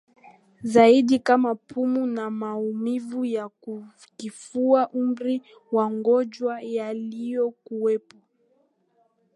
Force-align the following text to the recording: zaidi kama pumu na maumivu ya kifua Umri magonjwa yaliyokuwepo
zaidi 0.63 1.19
kama 1.19 1.55
pumu 1.55 2.07
na 2.07 2.29
maumivu 2.29 3.25
ya 3.25 3.49
kifua 4.17 4.89
Umri 4.89 5.41
magonjwa 5.71 6.61
yaliyokuwepo 6.61 8.17